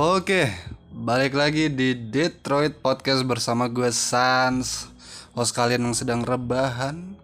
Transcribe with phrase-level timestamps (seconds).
[0.00, 0.48] Oke,
[0.96, 4.88] balik lagi di Detroit Podcast bersama gue Sans.
[5.36, 7.20] Host kalian yang sedang rebahan.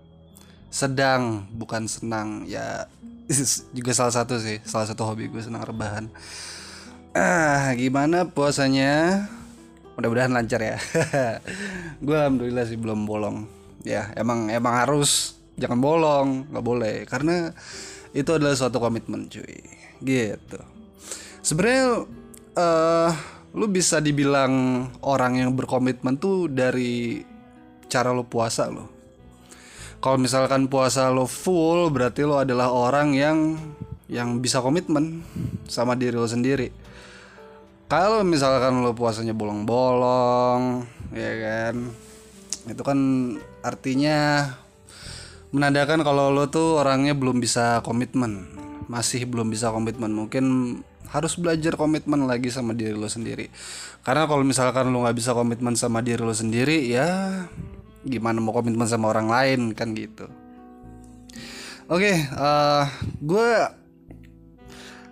[0.68, 2.44] Sedang, bukan senang.
[2.44, 2.84] Ya,
[3.72, 4.60] juga salah satu sih.
[4.68, 6.12] Salah satu hobi gue senang rebahan.
[7.16, 9.24] Ah, gimana puasanya?
[9.96, 10.76] Mudah-mudahan lancar ya.
[12.04, 13.48] Gue alhamdulillah sih belum bolong.
[13.88, 15.40] Ya, emang emang harus.
[15.56, 17.08] Jangan bolong, nggak boleh.
[17.08, 17.56] Karena
[18.12, 19.64] itu adalah suatu komitmen cuy.
[20.04, 20.60] Gitu.
[21.40, 22.04] Sebenarnya
[22.56, 23.10] uh,
[23.56, 27.22] lu bisa dibilang orang yang berkomitmen tuh dari
[27.86, 28.92] cara lu puasa lo.
[30.00, 33.38] Kalau misalkan puasa lo full, berarti lo adalah orang yang
[34.06, 35.24] yang bisa komitmen
[35.66, 36.70] sama diri lo sendiri.
[37.86, 40.82] Kalau misalkan lo puasanya bolong-bolong,
[41.14, 41.74] ya kan,
[42.66, 42.98] itu kan
[43.62, 44.50] artinya
[45.54, 48.50] menandakan kalau lo tuh orangnya belum bisa komitmen,
[48.90, 50.10] masih belum bisa komitmen.
[50.10, 50.44] Mungkin
[51.16, 53.48] harus belajar komitmen lagi sama diri lo sendiri.
[54.04, 57.08] Karena kalau misalkan lo nggak bisa komitmen sama diri lo sendiri ya
[58.04, 60.28] gimana mau komitmen sama orang lain kan gitu.
[61.88, 62.84] Oke okay, uh, eh,
[63.24, 63.48] gue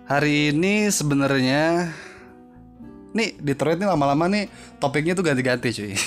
[0.05, 1.89] hari ini sebenarnya
[3.15, 4.45] nih Detroit nih lama-lama nih
[4.77, 5.95] topiknya tuh ganti-ganti cuy.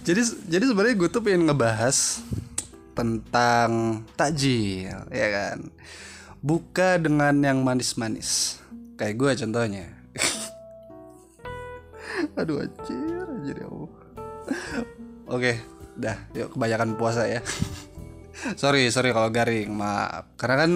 [0.00, 2.24] Jadi jadi sebenarnya gue tuh pengen ngebahas
[2.96, 5.58] tentang takjil ya kan
[6.40, 8.60] buka dengan yang manis-manis.
[8.96, 9.86] Kayak gue contohnya.
[12.40, 13.92] Aduh anjir anjir ya Allah.
[15.28, 15.52] Oke
[15.96, 16.16] dah.
[16.32, 17.40] Yuk kebanyakan puasa ya.
[18.60, 19.68] Sorry sorry kalau garing.
[19.68, 20.24] Maaf.
[20.40, 20.72] Karena kan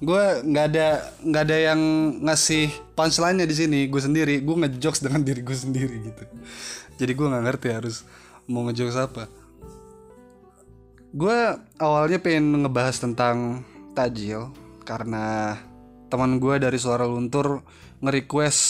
[0.00, 0.88] gue nggak ada
[1.20, 1.80] nggak ada yang
[2.24, 3.84] ngasih punchline-nya di sini.
[3.92, 6.24] Gue sendiri gue ngejokes dengan diri gue sendiri gitu.
[6.96, 8.00] Jadi gue nggak ngerti harus
[8.48, 9.28] mau ngejokes apa.
[11.12, 11.36] Gue
[11.76, 13.60] awalnya pengen ngebahas tentang
[13.92, 15.58] tajil karena
[16.06, 17.66] teman gue dari suara luntur
[17.98, 18.62] nge-request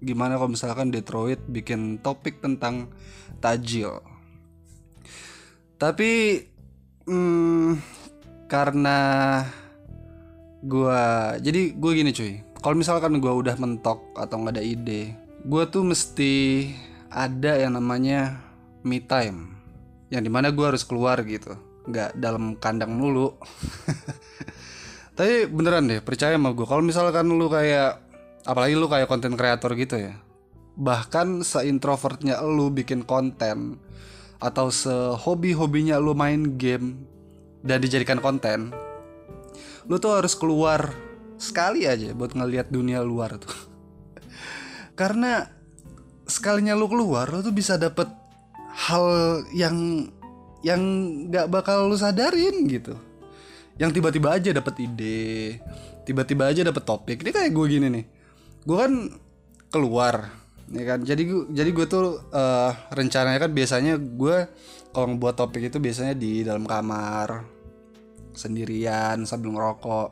[0.00, 2.88] gimana kalau misalkan Detroit bikin topik tentang
[3.44, 4.00] tajil.
[5.76, 6.40] Tapi
[7.04, 7.76] hmm,
[8.48, 8.98] karena
[10.64, 11.02] gue
[11.44, 15.12] jadi gue gini cuy kalau misalkan gue udah mentok atau nggak ada ide
[15.44, 16.32] gue tuh mesti
[17.12, 18.40] ada yang namanya
[18.80, 19.52] me time
[20.08, 21.52] yang di mana gue harus keluar gitu
[21.84, 23.36] nggak dalam kandang mulu
[25.14, 28.02] tapi beneran deh percaya sama gue kalau misalkan lu kayak
[28.44, 30.14] apalagi lu kayak konten kreator gitu ya
[30.74, 33.78] bahkan seintrovertnya lu bikin konten
[34.42, 37.06] atau sehobi-hobinya lu main game
[37.62, 38.74] dan dijadikan konten
[39.86, 40.92] lu tuh harus keluar
[41.36, 43.52] sekali aja buat ngelihat dunia luar tuh.
[45.00, 45.44] Karena
[46.24, 48.08] sekalinya lu keluar lu tuh bisa dapet
[48.88, 49.04] hal
[49.52, 50.08] yang
[50.64, 50.80] yang
[51.28, 52.96] nggak bakal lu sadarin gitu
[53.74, 55.58] yang tiba-tiba aja dapat ide
[56.04, 57.24] tiba-tiba aja dapat topik.
[57.24, 58.04] Ini kayak gue gini nih.
[58.62, 58.92] Gue kan
[59.72, 60.30] keluar
[60.70, 61.00] ya kan?
[61.02, 64.36] Jadi gue jadi gue tuh uh, rencananya kan biasanya gue
[64.92, 67.42] kalau ngebuat topik itu biasanya di dalam kamar
[68.36, 70.08] sendirian sambil ngerokok.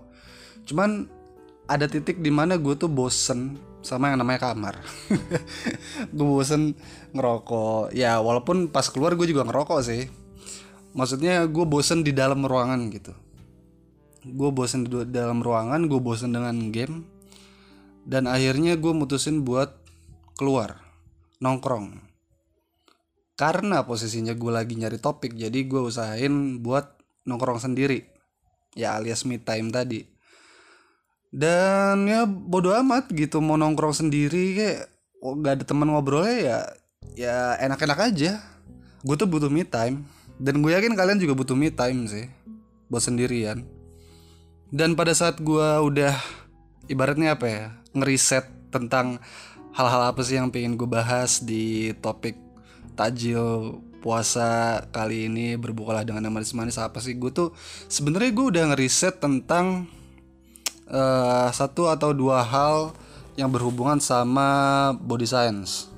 [0.67, 1.07] Cuman
[1.69, 4.79] ada titik di mana gue tuh bosen sama yang namanya kamar.
[6.15, 6.79] Gue bosen
[7.11, 7.91] ngerokok.
[7.91, 10.07] Ya walaupun pas keluar gue juga ngerokok sih.
[10.95, 13.11] Maksudnya gue bosen di dalam ruangan gitu
[14.23, 17.07] gue bosen di dalam ruangan gue bosen dengan game.
[18.03, 19.79] Dan akhirnya gue mutusin buat
[20.35, 20.83] keluar
[21.39, 22.03] nongkrong.
[23.39, 28.07] Karena posisinya gue lagi nyari topik jadi gue usahain buat nongkrong sendiri.
[28.75, 30.07] Ya alias me time tadi.
[31.33, 34.81] Dan ya bodo amat gitu mau nongkrong sendiri kayak
[35.41, 36.59] gak ada teman ngobrolnya ya
[37.15, 38.43] ya enak-enak aja.
[39.03, 40.07] Gue tuh butuh me time.
[40.43, 42.27] Dan gue yakin kalian juga butuh me time sih
[42.91, 43.65] buat sendirian
[44.73, 46.17] dan pada saat gue udah
[46.89, 49.21] ibaratnya apa ya ngeriset tentang
[49.77, 52.41] hal-hal apa sih yang pengen gue bahas di topik
[52.97, 57.53] tajil puasa kali ini berbukalah dengan yang manis-manis apa sih gue tuh
[57.87, 59.87] sebenarnya gue udah ngeriset tentang
[60.89, 62.97] uh, satu atau dua hal
[63.37, 65.89] yang berhubungan sama body science.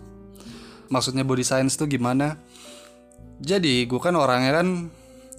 [0.86, 2.38] Maksudnya body science tuh gimana?
[3.42, 4.68] Jadi gue kan orangnya kan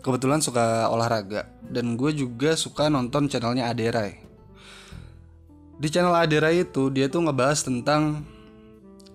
[0.06, 4.22] kebetulan suka olahraga dan gue juga suka nonton channelnya Aderai.
[5.82, 8.22] Di channel Aderai itu dia tuh ngebahas tentang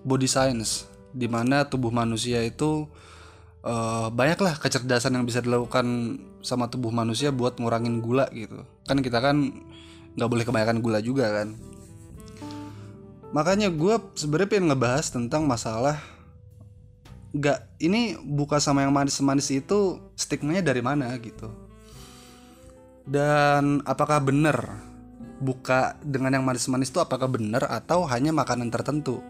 [0.03, 2.91] body science, di mana tubuh manusia itu
[3.63, 8.67] uh, banyaklah kecerdasan yang bisa dilakukan sama tubuh manusia buat ngurangin gula gitu.
[8.83, 9.63] Kan kita kan
[10.19, 11.55] nggak boleh kebanyakan gula juga kan.
[13.31, 16.03] Makanya gue sebenarnya pengen ngebahas tentang masalah
[17.31, 21.49] nggak ini buka sama yang manis-manis itu stigmanya dari mana gitu.
[23.01, 24.77] Dan apakah benar
[25.41, 29.25] buka dengan yang manis-manis itu apakah benar atau hanya makanan tertentu?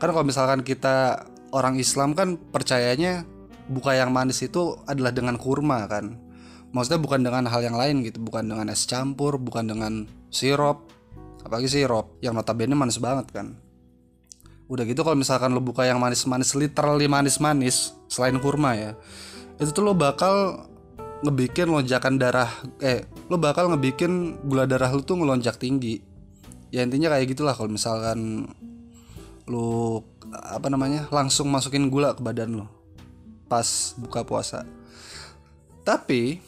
[0.00, 3.28] Kan kalau misalkan kita orang Islam kan percayanya
[3.68, 6.16] buka yang manis itu adalah dengan kurma kan.
[6.72, 10.88] Maksudnya bukan dengan hal yang lain gitu bukan dengan es campur bukan dengan sirup.
[11.44, 13.60] Apalagi sirup yang notabene manis banget kan.
[14.72, 18.96] Udah gitu kalau misalkan lo buka yang manis-manis literally manis-manis selain kurma ya
[19.60, 20.68] itu tuh lo bakal
[21.22, 22.50] ngebikin lonjakan darah
[22.82, 26.02] eh lo bakal ngebikin gula darah lo tuh ngelonjak tinggi.
[26.72, 28.48] Ya intinya kayak gitulah kalau misalkan
[29.46, 30.02] lo
[30.32, 32.66] apa namanya langsung masukin gula ke badan lo
[33.46, 34.64] pas buka puasa.
[35.84, 36.40] Tapi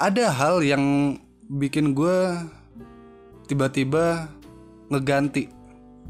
[0.00, 2.34] ada hal yang bikin gue
[3.46, 4.26] tiba-tiba
[4.90, 5.48] ngeganti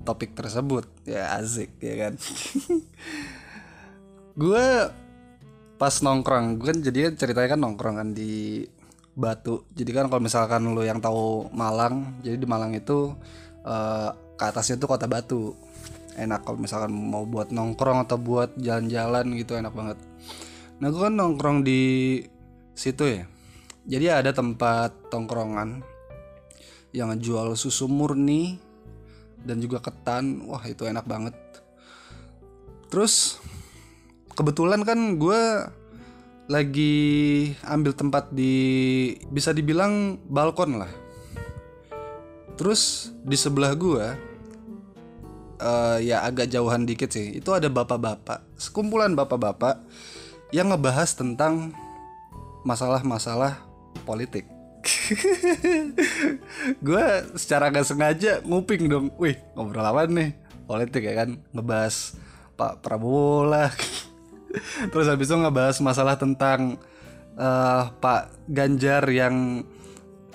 [0.02, 0.88] topik tersebut.
[1.04, 2.14] Ya asik ya kan
[4.34, 4.66] gue
[5.78, 8.64] pas nongkrong gue kan jadi ceritanya kan nongkrong kan di
[9.14, 9.62] Batu.
[9.70, 13.14] Jadi kan kalau misalkan lo yang tahu Malang jadi di Malang itu
[13.62, 15.54] uh, ke atasnya tuh kota Batu.
[16.18, 19.98] Enak kalau misalkan mau buat nongkrong atau buat jalan-jalan gitu enak banget.
[20.82, 21.82] Nah gue kan nongkrong di
[22.74, 23.22] situ ya.
[23.86, 25.84] Jadi ada tempat tongkrongan
[26.90, 28.58] yang jual susu murni
[29.46, 30.42] dan juga ketan.
[30.50, 31.34] Wah itu enak banget.
[32.90, 33.38] Terus
[34.34, 35.40] kebetulan kan gue
[36.44, 36.96] lagi
[37.64, 38.54] ambil tempat di
[39.32, 40.92] bisa dibilang balkon lah.
[42.54, 44.06] Terus di sebelah gue
[45.58, 49.80] uh, ya agak jauhan dikit sih itu ada bapak-bapak sekumpulan bapak-bapak
[50.54, 51.74] yang ngebahas tentang
[52.62, 53.58] masalah-masalah
[54.06, 54.46] politik.
[56.86, 57.04] Gue
[57.40, 60.36] secara gak sengaja nguping dong wih ngobrol apa nih?
[60.64, 62.16] Politik ya kan ngebahas
[62.54, 63.72] Pak Prabowo lah
[64.92, 66.78] Terus habis itu ngebahas masalah tentang
[67.38, 69.64] uh, Pak Ganjar yang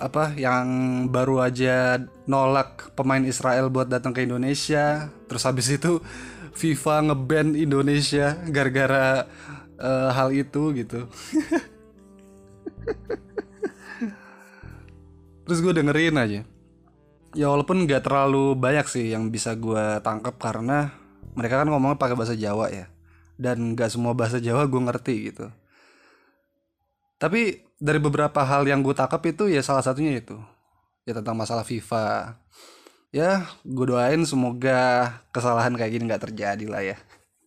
[0.00, 0.66] apa yang
[1.12, 5.12] baru aja nolak pemain Israel buat datang ke Indonesia.
[5.28, 6.00] Terus habis itu
[6.56, 9.28] FIFA ngeban Indonesia gara-gara
[9.76, 11.04] uh, hal itu gitu.
[15.44, 16.40] Terus gue dengerin aja.
[17.30, 20.90] Ya walaupun nggak terlalu banyak sih yang bisa gue tangkap karena
[21.38, 22.90] mereka kan ngomongnya pakai bahasa Jawa ya
[23.40, 25.48] dan gak semua bahasa Jawa gue ngerti gitu.
[27.16, 30.36] Tapi dari beberapa hal yang gue tangkap itu ya salah satunya itu.
[31.08, 32.36] Ya tentang masalah FIFA.
[33.10, 36.96] Ya gue doain semoga kesalahan kayak gini nggak terjadi lah ya.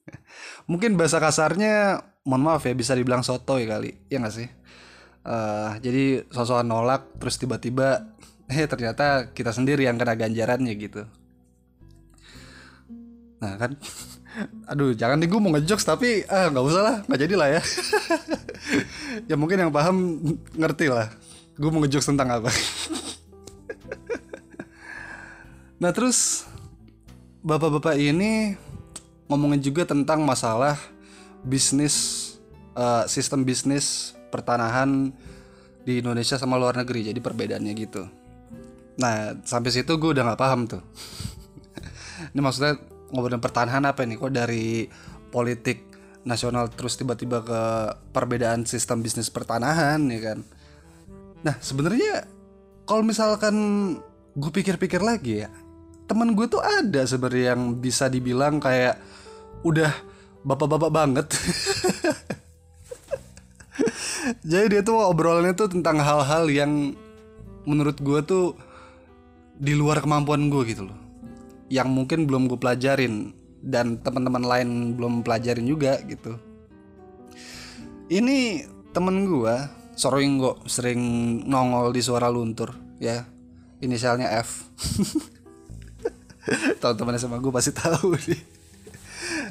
[0.69, 4.49] Mungkin bahasa kasarnya mohon maaf ya bisa dibilang soto ya kali ya nggak sih?
[5.23, 8.11] Uh, jadi sosokan nolak terus tiba-tiba
[8.51, 11.05] eh ternyata kita sendiri yang kena ganjarannya gitu.
[13.41, 13.77] Nah kan
[14.65, 17.62] Aduh, jangan nih gue mau ngejokes tapi ah nggak usah lah, nggak jadi lah ya.
[19.30, 20.18] ya mungkin yang paham
[20.57, 21.13] ngerti lah.
[21.53, 22.50] Gue mau ngejokes tentang apa.
[25.81, 26.47] nah terus
[27.44, 28.56] bapak-bapak ini
[29.27, 30.79] ngomongin juga tentang masalah
[31.44, 31.95] bisnis
[32.77, 35.12] uh, sistem bisnis pertanahan
[35.83, 38.07] di Indonesia sama luar negeri jadi perbedaannya gitu
[38.95, 40.79] nah sampai situ gue udah nggak paham tuh
[42.31, 42.79] ini maksudnya
[43.13, 44.89] ngobrolin pertahanan apa nih kok dari
[45.30, 45.86] politik
[46.25, 47.62] nasional terus tiba-tiba ke
[48.10, 50.39] perbedaan sistem bisnis pertanahan ya kan?
[51.45, 52.25] Nah sebenarnya
[52.89, 53.56] kalau misalkan
[54.33, 55.50] gue pikir-pikir lagi ya
[56.10, 58.98] temen gue tuh ada sebenarnya yang bisa dibilang kayak
[59.63, 59.93] udah
[60.43, 61.27] bapak-bapak banget.
[64.51, 66.96] Jadi dia tuh obrolannya tuh tentang hal-hal yang
[67.63, 68.46] menurut gue tuh
[69.60, 71.02] di luar kemampuan gue gitu loh
[71.74, 73.34] yang mungkin belum gue pelajarin
[73.65, 76.38] dan teman-teman lain belum pelajarin juga gitu.
[78.13, 79.56] Ini temen gue
[79.98, 81.01] sering kok sering
[81.50, 83.25] nongol di suara luntur ya.
[83.82, 84.70] Inisialnya F.
[86.80, 88.42] Teman-teman sama gue pasti tahu nih.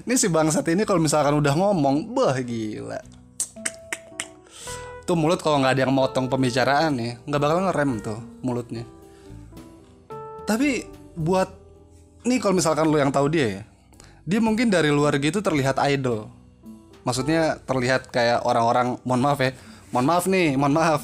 [0.07, 3.02] Ini si bangsat ini kalau misalkan udah ngomong bah gila.
[5.02, 8.87] Tuh mulut kalau nggak ada yang motong pembicaraan ya nggak bakal ngerem tuh mulutnya.
[10.47, 10.87] Tapi
[11.19, 11.62] buat
[12.23, 13.62] nih kalau misalkan lo yang tahu dia ya
[14.23, 16.31] dia mungkin dari luar gitu terlihat idol.
[17.02, 19.50] Maksudnya terlihat kayak orang-orang mohon maaf ya
[19.91, 21.02] mohon maaf nih mohon maaf.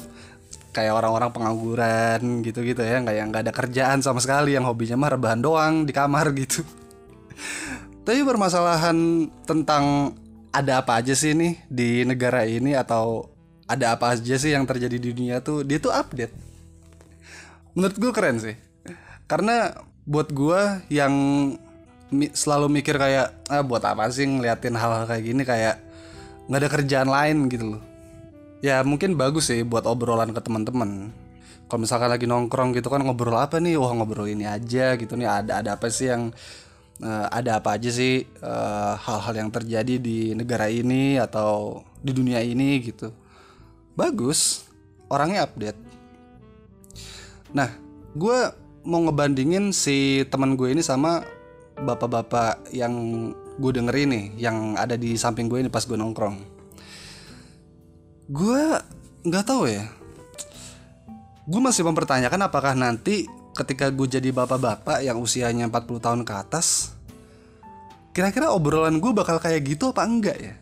[0.71, 5.11] Kayak orang-orang pengangguran gitu-gitu ya nggak yang nggak ada kerjaan sama sekali yang hobinya mah
[5.19, 6.63] rebahan doang di kamar gitu.
[8.07, 10.15] Tapi permasalahan tentang
[10.49, 13.27] ada apa aja sih nih di negara ini atau
[13.69, 16.31] ada apa aja sih yang terjadi di dunia tuh dia tuh update.
[17.75, 18.55] Menurut gue keren sih.
[19.29, 19.77] Karena
[20.09, 21.13] buat gue yang
[22.09, 25.45] mi selalu mikir kayak ah buat apa sih ngeliatin hal-hal kayak gini?
[25.45, 25.77] Kayak
[26.49, 27.81] nggak ada kerjaan lain gitu loh.
[28.65, 31.13] Ya mungkin bagus sih buat obrolan ke teman-teman.
[31.69, 33.77] Kalau misalkan lagi nongkrong gitu kan ngobrol apa nih?
[33.77, 35.29] Wah ngobrol ini aja gitu nih.
[35.29, 36.33] Ada ada apa sih yang
[37.05, 42.09] uh, ada apa aja sih eh, hal-hal uh, yang terjadi di negara ini atau di
[42.09, 42.81] dunia ini?
[42.81, 43.13] Gitu.
[43.93, 44.65] Bagus
[45.13, 45.77] orangnya update.
[47.53, 47.69] Nah
[48.17, 48.39] gue
[48.83, 51.23] mau ngebandingin si teman gue ini sama
[51.79, 52.93] bapak-bapak yang
[53.59, 56.37] gue dengerin nih yang ada di samping gue ini pas gue nongkrong.
[58.29, 58.61] Gue
[59.25, 59.87] nggak tahu ya.
[61.49, 63.25] Gue masih mempertanyakan apakah nanti
[63.57, 66.95] ketika gue jadi bapak-bapak yang usianya 40 tahun ke atas
[68.13, 70.53] kira-kira obrolan gue bakal kayak gitu apa enggak ya?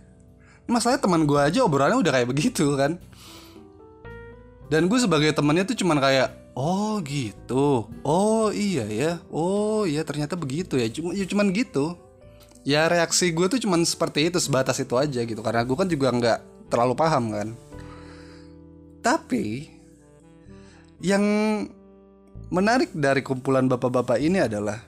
[0.68, 3.00] Masalahnya teman gue aja obrolannya udah kayak begitu kan.
[4.68, 6.28] Dan gue sebagai temannya tuh cuman kayak
[6.58, 7.86] oh gitu.
[8.02, 9.12] Oh iya ya.
[9.30, 10.90] Oh iya ternyata begitu ya.
[10.90, 11.94] Cuma ya cuman gitu.
[12.66, 15.40] Ya reaksi gue tuh cuman seperti itu sebatas itu aja gitu.
[15.46, 16.40] Karena gue kan juga nggak
[16.74, 17.48] terlalu paham kan.
[19.06, 19.70] Tapi
[21.00, 21.24] yang
[22.50, 24.82] menarik dari kumpulan bapak-bapak ini adalah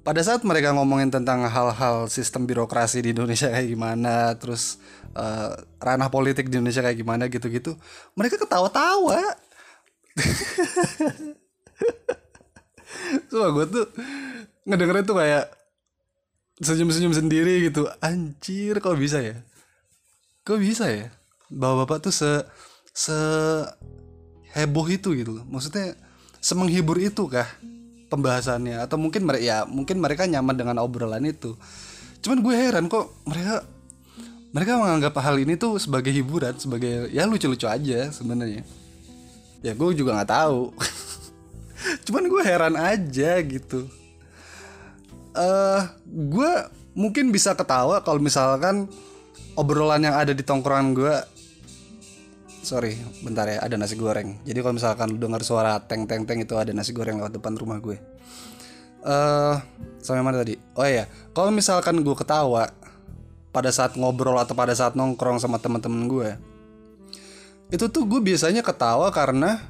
[0.00, 4.80] pada saat mereka ngomongin tentang hal-hal sistem birokrasi di Indonesia kayak gimana, terus
[5.12, 7.76] uh, ranah politik di Indonesia kayak gimana gitu-gitu,
[8.16, 9.20] mereka ketawa-tawa.
[13.30, 13.86] Coba gue tuh
[14.66, 15.46] ngedengerin tuh kayak
[16.60, 17.88] senyum-senyum sendiri gitu.
[18.02, 19.40] Anjir, kok bisa ya?
[20.44, 21.08] Kok bisa ya?
[21.50, 22.30] Bapak-bapak tuh se
[22.90, 23.16] se
[24.54, 25.94] heboh itu gitu loh maksudnya
[26.42, 27.46] semenghibur itu kah
[28.10, 31.54] pembahasannya atau mungkin mereka ya mungkin mereka nyaman dengan obrolan itu
[32.20, 33.62] cuman gue heran kok mereka
[34.50, 38.66] mereka menganggap hal ini tuh sebagai hiburan sebagai ya lucu-lucu aja sebenarnya
[39.60, 40.60] ya gue juga nggak tahu.
[42.08, 43.88] Cuman gue heran aja gitu.
[45.32, 46.50] Eh uh, gue
[46.96, 48.90] mungkin bisa ketawa kalau misalkan
[49.54, 51.14] obrolan yang ada di tongkrongan gue
[52.60, 54.40] sorry bentar ya ada nasi goreng.
[54.44, 57.56] Jadi kalau misalkan lu dengar suara teng teng teng itu ada nasi goreng lewat depan
[57.56, 57.96] rumah gue.
[59.00, 59.56] Eh uh,
[60.04, 60.60] sampai mana tadi?
[60.76, 62.68] Oh iya kalau misalkan gue ketawa
[63.50, 66.30] pada saat ngobrol atau pada saat nongkrong sama teman-teman gue
[67.70, 69.62] itu tuh gue biasanya ketawa karena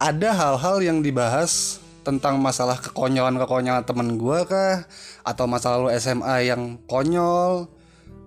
[0.00, 4.88] ada hal-hal yang dibahas tentang masalah kekonyolan-kekonyolan temen gue kah?
[5.20, 7.68] Atau masalah lu SMA yang konyol?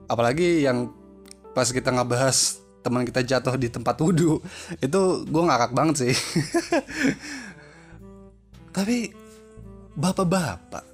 [0.06, 0.94] Apalagi yang
[1.58, 4.42] pas kita ngebahas teman kita jatuh di tempat wudhu
[4.86, 6.14] itu gue ngakak banget sih.
[8.78, 9.10] Tapi
[9.98, 10.86] bapak-bapak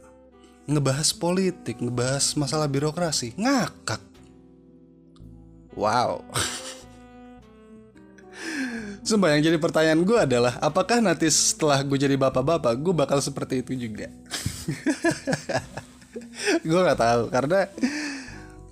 [0.68, 4.00] ngebahas politik ngebahas masalah birokrasi ngakak.
[5.78, 6.26] Wow
[9.08, 13.64] Sumpah yang jadi pertanyaan gue adalah Apakah nanti setelah gue jadi bapak-bapak Gue bakal seperti
[13.64, 14.12] itu juga
[16.68, 17.72] Gue gak tahu Karena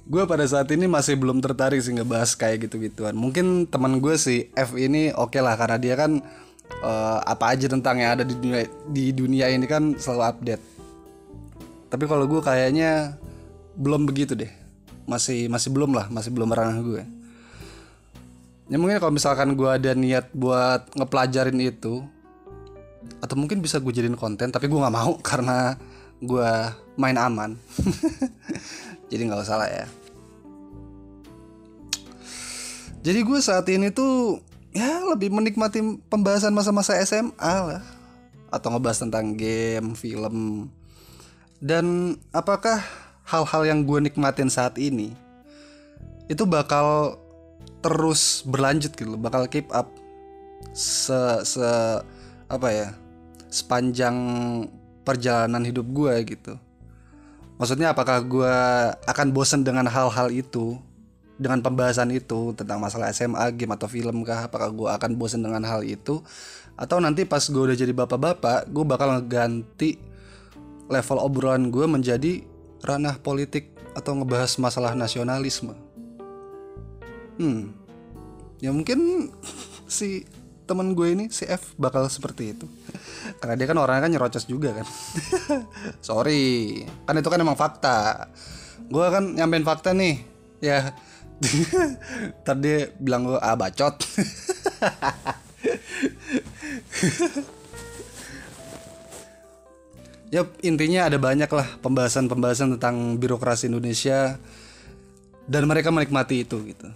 [0.05, 3.17] gue pada saat ini masih belum tertarik sih ngebahas kayak gitu-gituan.
[3.17, 6.21] Mungkin teman gue sih F ini oke okay lah karena dia kan
[6.85, 10.63] uh, apa aja tentang yang ada di dunia di dunia ini kan selalu update.
[11.89, 13.17] Tapi kalau gue kayaknya
[13.73, 14.49] belum begitu deh.
[15.09, 17.03] Masih masih belum lah, masih belum ranah gue.
[18.65, 22.01] Ya mungkin kalau misalkan gue ada niat buat ngepelajarin itu
[23.21, 25.77] atau mungkin bisa gue jadiin konten tapi gue nggak mau karena
[26.17, 26.49] gue
[26.97, 27.53] main aman.
[29.09, 29.85] jadi nggak usah lah ya.
[33.05, 34.41] Jadi gue saat ini tuh
[34.73, 37.83] ya lebih menikmati pembahasan masa-masa SMA lah.
[38.49, 40.67] Atau ngebahas tentang game, film.
[41.61, 42.81] Dan apakah
[43.29, 45.13] hal-hal yang gue nikmatin saat ini
[46.25, 47.17] itu bakal
[47.79, 49.91] terus berlanjut gitu bakal keep up
[50.73, 51.67] se se
[52.49, 52.87] apa ya
[53.49, 54.17] sepanjang
[55.05, 56.53] perjalanan hidup gue gitu
[57.55, 58.55] Maksudnya apakah gue
[59.07, 60.75] akan bosen dengan hal-hal itu
[61.39, 64.51] dengan pembahasan itu tentang masalah SMA, game atau film kah?
[64.51, 66.19] Apakah gue akan bosen dengan hal itu?
[66.75, 69.95] Atau nanti pas gue udah jadi bapak-bapak, gue bakal ngeganti
[70.91, 72.43] level obrolan gue menjadi
[72.83, 75.71] ranah politik atau ngebahas masalah nasionalisme.
[77.35, 77.75] Hmm,
[78.63, 79.31] ya mungkin
[79.91, 80.23] si
[80.65, 82.65] temen gue ini si F bakal seperti itu.
[83.37, 84.87] Karena dia kan orangnya kan nyerocos juga kan.
[86.07, 86.81] Sorry.
[87.05, 88.29] Kan itu kan emang fakta.
[88.89, 90.25] Gue kan nyampein fakta nih.
[90.59, 90.97] Ya.
[92.47, 94.01] Tadi bilang gue ah bacot.
[100.33, 104.41] Ya intinya ada banyak lah pembahasan-pembahasan tentang birokrasi Indonesia.
[105.45, 106.89] Dan mereka menikmati itu gitu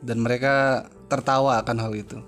[0.00, 2.18] dan mereka tertawa akan hal itu.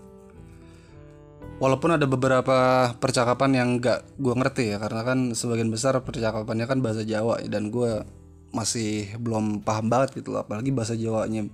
[1.56, 6.84] Walaupun ada beberapa percakapan yang gak gue ngerti ya karena kan sebagian besar percakapannya kan
[6.84, 8.04] bahasa Jawa dan gue
[8.52, 10.44] masih belum paham banget gitu loh.
[10.44, 11.48] Apalagi bahasa Jawanya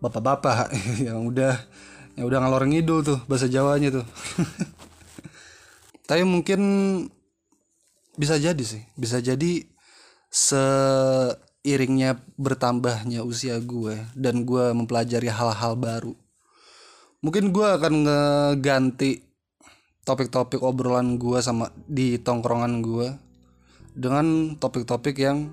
[0.00, 0.72] bapak-bapak
[1.06, 1.52] yang udah
[2.16, 4.06] ya udah ngalor ngidul tuh bahasa Jawanya tuh.
[6.08, 6.60] Tapi mungkin
[8.16, 9.68] bisa jadi sih bisa jadi
[11.66, 16.14] seiringnya bertambahnya usia gue dan gue mempelajari hal-hal baru.
[17.26, 19.26] Mungkin gue akan ngeganti
[20.06, 23.10] topik-topik obrolan gue sama di tongkrongan gue
[23.98, 25.50] dengan topik-topik yang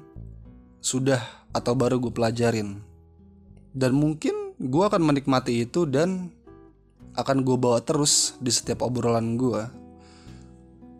[0.85, 1.17] sudah
[1.49, 2.77] atau baru gue pelajarin.
[3.73, 6.29] Dan mungkin gue akan menikmati itu dan
[7.17, 9.65] akan gue bawa terus di setiap obrolan gue.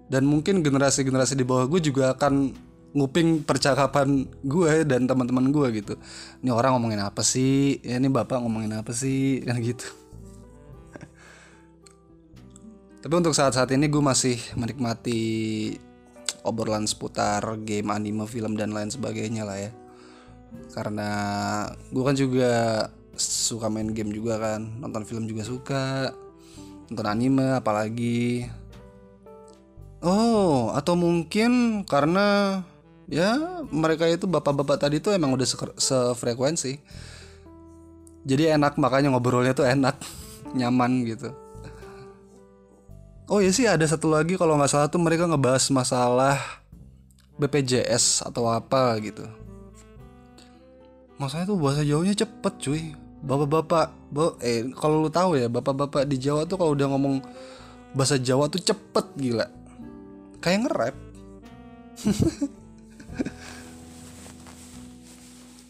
[0.10, 5.94] Dan mungkin generasi-generasi di bawah gue juga akan nguping percakapan gue dan teman-teman gue gitu.
[6.46, 7.82] Ini orang ngomongin apa sih?
[7.82, 9.38] Ya ini bapak ngomongin apa sih?
[9.48, 9.86] Kan gitu.
[13.04, 15.20] Tapi untuk saat-saat ini gue masih menikmati
[16.48, 19.72] obrolan seputar game anime film dan lain sebagainya lah ya.
[20.72, 21.10] Karena
[21.92, 22.52] gue kan juga
[23.20, 24.80] suka main game juga kan.
[24.80, 26.16] Nonton film juga suka.
[26.88, 28.48] Nonton anime apalagi.
[30.00, 32.60] Oh atau mungkin karena
[33.12, 36.80] ya mereka itu bapak-bapak tadi tuh emang udah sefrekuensi.
[38.24, 40.00] Jadi enak makanya ngobrolnya tuh enak
[40.60, 41.36] nyaman gitu.
[43.28, 46.40] Oh ya sih ada satu lagi kalau nggak salah tuh mereka ngebahas masalah
[47.40, 49.24] BPJS atau apa gitu.
[51.20, 52.84] Masalahnya tuh bahasa Jawanya cepet cuy.
[53.24, 53.88] Bapak-bapak
[54.44, 57.24] eh kalau lu tahu ya bapak-bapak di Jawa tuh kalau udah ngomong
[57.96, 59.48] bahasa Jawa tuh cepet gila.
[60.44, 60.96] Kayak nge-rap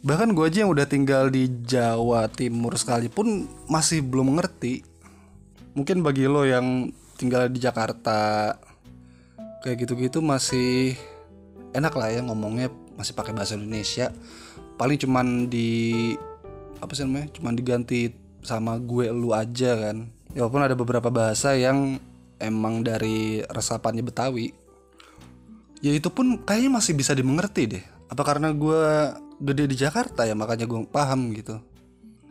[0.04, 4.84] bahkan gue aja yang udah tinggal di Jawa Timur sekalipun masih belum ngerti.
[5.80, 8.52] Mungkin bagi lo yang tinggal di Jakarta
[9.64, 11.00] kayak gitu-gitu masih
[11.72, 12.68] enak lah ya ngomongnya
[13.00, 14.12] masih pakai bahasa Indonesia.
[14.76, 16.12] Paling cuman di
[16.84, 18.12] apa sih namanya cuman diganti
[18.44, 20.12] sama gue lu aja kan.
[20.36, 21.98] Ya walaupun ada beberapa bahasa yang
[22.44, 24.52] emang dari resapannya Betawi.
[25.80, 27.84] Ya itu pun kayaknya masih bisa dimengerti deh.
[28.12, 28.84] Apa karena gue
[29.44, 31.60] gede di Jakarta ya makanya gue paham gitu.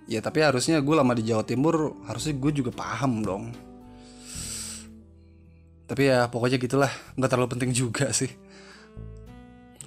[0.08, 3.44] Ya tapi harusnya gue lama di Jawa Timur harusnya gue juga paham dong.
[5.86, 6.88] Tapi ya pokoknya gitulah
[7.20, 8.32] nggak terlalu penting juga sih.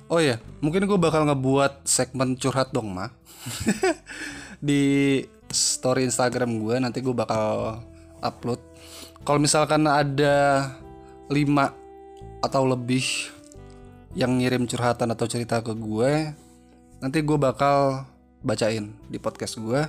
[0.06, 3.10] Oh ya mungkin gue bakal ngebuat segmen curhat dong mah
[4.68, 7.82] di story Instagram gue nanti gue bakal
[8.22, 8.62] upload.
[9.26, 10.70] Kalau misalkan ada
[11.34, 13.34] 5 atau lebih
[14.14, 16.45] yang ngirim curhatan atau cerita ke gue
[17.00, 18.08] nanti gue bakal
[18.46, 19.82] bacain di podcast gue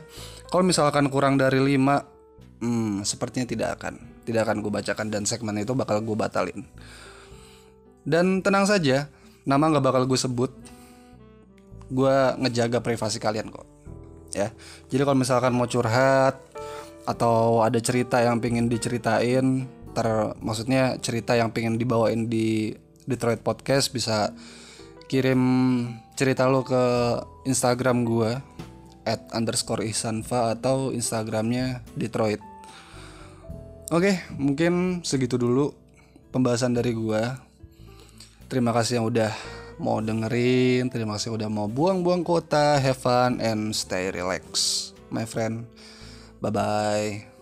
[0.48, 3.94] kalau misalkan kurang dari 5 hmm, sepertinya tidak akan
[4.26, 6.66] tidak akan gue bacakan dan segmen itu bakal gue batalin.
[8.06, 9.06] Dan tenang saja
[9.46, 10.50] nama nggak bakal gue sebut
[11.86, 13.66] gue ngejaga privasi kalian kok
[14.34, 14.50] ya.
[14.90, 16.42] Jadi kalau misalkan mau curhat
[17.06, 20.06] atau ada cerita yang pengen diceritain ter
[20.42, 22.74] maksudnya cerita yang pengen dibawain di
[23.06, 24.34] Detroit Podcast bisa
[25.06, 25.38] kirim
[26.16, 26.82] cerita lo ke
[27.44, 28.32] Instagram gue
[29.06, 32.42] at underscore ihsanfa atau Instagramnya Detroit.
[33.94, 35.70] Oke mungkin segitu dulu
[36.34, 37.22] pembahasan dari gue
[38.50, 39.30] Terima kasih yang udah
[39.78, 45.70] mau dengerin Terima kasih udah mau buang-buang kota Have fun and stay relax My friend.
[46.42, 47.35] Bye-bye